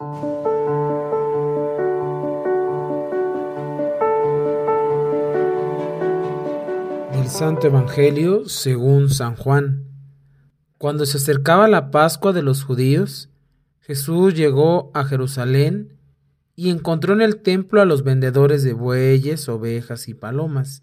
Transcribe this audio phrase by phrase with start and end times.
[0.00, 0.06] Del
[7.26, 9.88] Santo Evangelio según San Juan.
[10.78, 13.28] Cuando se acercaba la Pascua de los judíos,
[13.80, 15.98] Jesús llegó a Jerusalén
[16.54, 20.82] y encontró en el templo a los vendedores de bueyes, ovejas y palomas,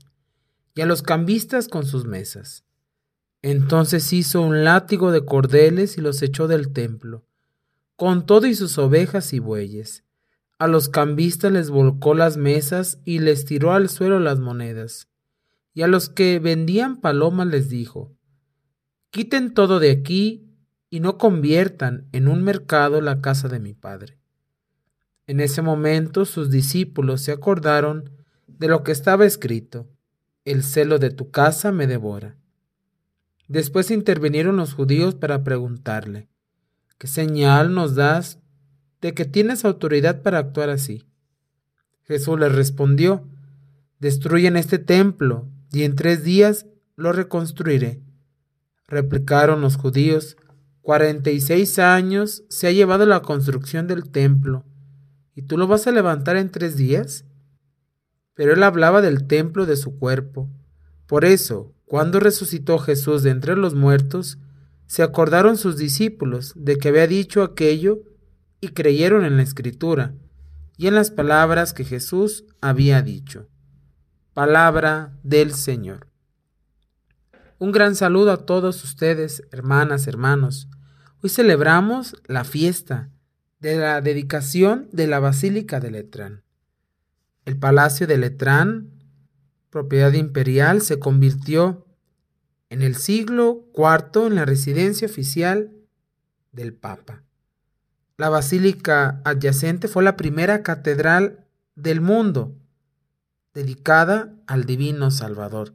[0.74, 2.66] y a los cambistas con sus mesas.
[3.42, 7.24] Entonces hizo un látigo de cordeles y los echó del templo,
[7.96, 10.04] con todo y sus ovejas y bueyes.
[10.58, 15.10] A los cambistas les volcó las mesas y les tiró al suelo las monedas.
[15.74, 18.16] Y a los que vendían palomas les dijo,
[19.10, 20.46] Quiten todo de aquí
[20.90, 24.18] y no conviertan en un mercado la casa de mi padre.
[25.28, 28.12] En ese momento sus discípulos se acordaron
[28.48, 29.90] de lo que estaba escrito,
[30.46, 32.38] el celo de tu casa me devora.
[33.48, 36.30] Después intervinieron los judíos para preguntarle,
[36.98, 38.40] ¿qué señal nos das
[39.02, 41.04] de que tienes autoridad para actuar así?
[42.04, 43.28] Jesús les respondió,
[44.00, 48.02] destruyen este templo y en tres días lo reconstruiré.
[48.88, 50.38] Replicaron los judíos,
[50.82, 54.66] cuarenta y seis años se ha llevado la construcción del templo
[55.36, 57.26] ¿Y tú lo vas a levantar en tres días?
[58.36, 60.50] Pero él hablaba del templo de su cuerpo.
[61.08, 64.38] Por eso, cuando resucitó Jesús de entre los muertos,
[64.88, 68.00] se acordaron sus discípulos de que había dicho aquello
[68.62, 70.14] y creyeron en la escritura
[70.78, 73.48] y en las palabras que Jesús había dicho.
[74.34, 76.08] Palabra del Señor.
[77.58, 80.68] Un gran saludo a todos ustedes, hermanas, hermanos.
[81.22, 83.10] Hoy celebramos la fiesta
[83.60, 86.44] de la dedicación de la Basílica de Letrán.
[87.46, 88.92] El Palacio de Letrán,
[89.70, 91.85] propiedad imperial, se convirtió
[92.70, 95.72] en el siglo IV en la residencia oficial
[96.52, 97.24] del Papa.
[98.18, 101.46] La basílica adyacente fue la primera catedral
[101.76, 102.56] del mundo
[103.54, 105.74] dedicada al Divino Salvador.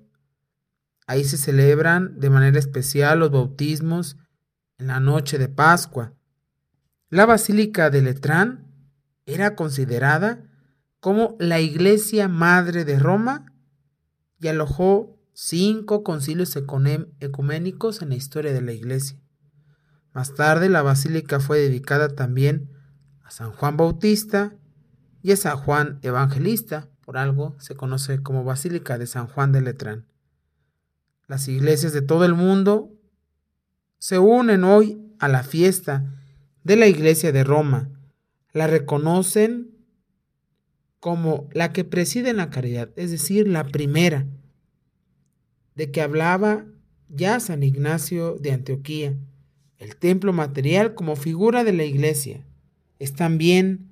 [1.06, 4.17] Ahí se celebran de manera especial los bautismos
[4.79, 6.14] en la noche de Pascua
[7.11, 8.68] la Basílica de Letrán
[9.27, 10.45] era considerada
[11.00, 13.52] como la iglesia madre de Roma
[14.39, 19.18] y alojó cinco concilios ecuménicos en la historia de la iglesia.
[20.12, 22.68] Más tarde la basílica fue dedicada también
[23.24, 24.55] a San Juan Bautista
[25.23, 29.62] y a San Juan Evangelista, por algo se conoce como Basílica de San Juan de
[29.62, 30.05] Letrán.
[31.27, 32.92] Las iglesias de todo el mundo
[33.98, 36.05] se unen hoy a la fiesta
[36.64, 37.89] de la Iglesia de Roma.
[38.52, 39.70] La reconocen
[40.98, 44.27] como la que preside en la caridad, es decir, la primera,
[45.75, 46.67] de que hablaba
[47.08, 49.17] ya San Ignacio de Antioquía.
[49.79, 52.45] El templo material como figura de la iglesia
[52.98, 53.91] es también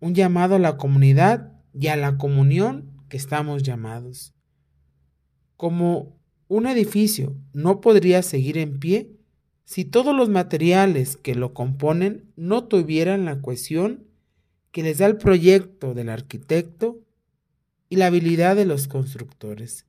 [0.00, 4.34] un llamado a la comunidad y a la comunión que estamos llamados.
[5.56, 6.18] Como
[6.48, 9.12] un edificio no podría seguir en pie
[9.64, 14.04] si todos los materiales que lo componen no tuvieran la cohesión
[14.70, 17.00] que les da el proyecto del arquitecto
[17.88, 19.87] y la habilidad de los constructores.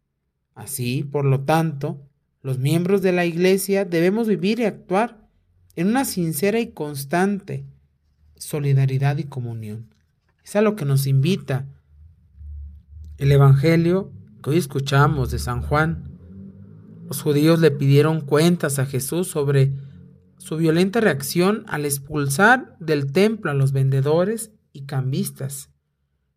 [0.60, 2.02] Así, por lo tanto,
[2.42, 5.26] los miembros de la Iglesia debemos vivir y actuar
[5.78, 7.66] en una sincera y constante
[8.36, 9.96] solidaridad y comunión.
[10.44, 11.66] Es a lo que nos invita
[13.18, 14.12] el Evangelio
[14.44, 16.20] que hoy escuchamos de San Juan.
[17.08, 19.72] Los judíos le pidieron cuentas a Jesús sobre
[20.40, 25.70] su violenta reacción al expulsar del templo a los vendedores y cambistas.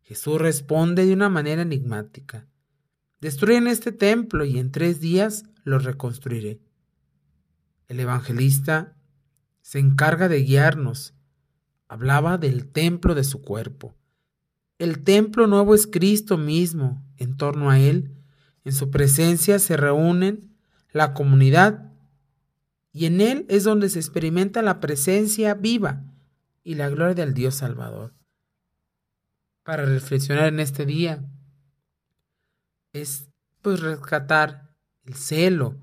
[0.03, 2.47] Jesús responde de una manera enigmática.
[3.23, 6.61] Destruyen este templo y en tres días lo reconstruiré.
[7.87, 8.97] El evangelista
[9.61, 11.15] se encarga de guiarnos.
[11.87, 13.95] Hablaba del templo de su cuerpo.
[14.79, 17.07] El templo nuevo es Cristo mismo.
[17.17, 18.11] En torno a Él,
[18.65, 20.57] en su presencia se reúnen
[20.91, 21.93] la comunidad,
[22.93, 26.03] y en él es donde se experimenta la presencia viva
[26.65, 28.15] y la gloria del Dios Salvador.
[29.63, 31.25] Para reflexionar en este día
[32.93, 33.29] es
[33.63, 34.71] pues rescatar
[35.05, 35.77] el celo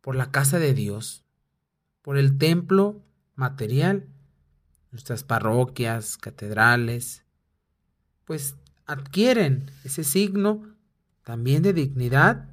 [0.00, 1.24] por la casa de Dios,
[2.02, 3.02] por el templo
[3.34, 4.08] material,
[4.90, 7.24] nuestras parroquias, catedrales,
[8.24, 8.56] pues
[8.86, 10.62] adquieren ese signo
[11.22, 12.48] también de dignidad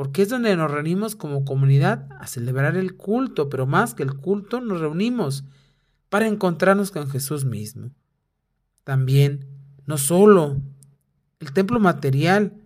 [0.00, 4.14] porque es donde nos reunimos como comunidad a celebrar el culto, pero más que el
[4.14, 5.44] culto nos reunimos
[6.08, 7.90] para encontrarnos con Jesús mismo.
[8.82, 9.46] También,
[9.84, 10.56] no solo
[11.38, 12.59] el templo material,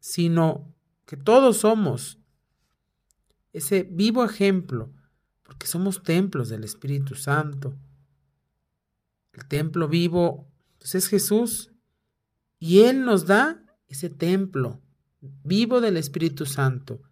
[0.00, 0.74] sino
[1.06, 2.18] que todos somos
[3.52, 4.92] ese vivo ejemplo,
[5.42, 7.76] porque somos templos del Espíritu Santo.
[9.32, 10.48] El templo vivo
[10.78, 11.70] pues, es Jesús
[12.58, 14.80] y Él nos da ese templo
[15.20, 17.02] vivo del Espíritu Santo,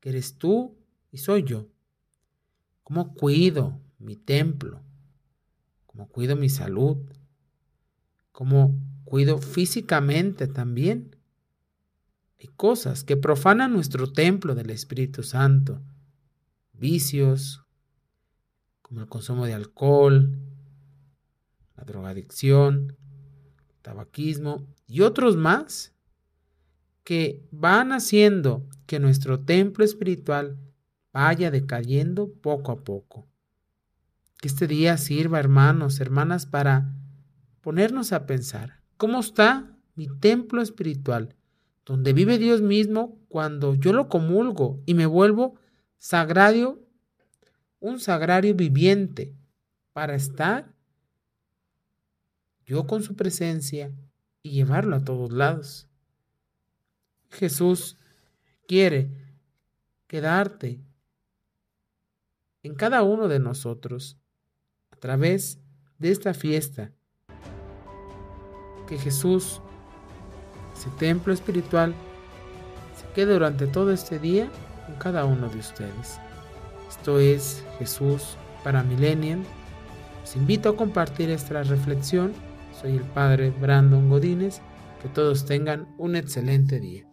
[0.00, 0.76] que eres tú
[1.10, 1.68] y soy yo.
[2.82, 4.82] ¿Cómo cuido mi templo?
[5.86, 6.98] ¿Cómo cuido mi salud?
[8.32, 11.15] ¿Cómo cuido físicamente también?
[12.38, 15.82] Hay cosas que profanan nuestro templo del Espíritu Santo,
[16.72, 17.64] vicios,
[18.82, 20.38] como el consumo de alcohol,
[21.76, 22.96] la drogadicción,
[23.82, 25.94] tabaquismo y otros más
[27.04, 30.58] que van haciendo que nuestro templo espiritual
[31.12, 33.28] vaya decayendo poco a poco.
[34.38, 36.94] Que este día sirva, hermanos, hermanas, para
[37.60, 41.36] ponernos a pensar, ¿cómo está mi templo espiritual?
[41.86, 45.54] Donde vive Dios mismo cuando yo lo comulgo y me vuelvo
[45.96, 46.84] sagrario,
[47.80, 49.34] un sagrario viviente
[49.94, 50.74] para estar
[52.66, 53.94] yo con su presencia
[54.42, 55.88] y llevarlo a todos lados.
[57.30, 57.96] Jesús
[58.66, 59.10] quiere
[60.08, 60.80] quedarte
[62.62, 64.18] en cada uno de nosotros
[64.90, 65.60] a través
[65.98, 66.92] de esta fiesta.
[68.88, 69.62] Que Jesús,
[70.76, 71.94] ese templo espiritual,
[72.96, 74.48] se quede durante todo este día
[74.86, 76.18] con cada uno de ustedes.
[76.88, 79.42] Esto es Jesús para Millennium.
[80.22, 82.32] Os invito a compartir esta reflexión.
[82.80, 84.60] Soy el Padre Brandon Godínez.
[85.02, 87.06] Que todos tengan un excelente día.